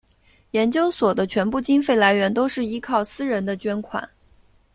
[0.49, 4.09] 研究所的全部经费来源都是依靠私人的捐款。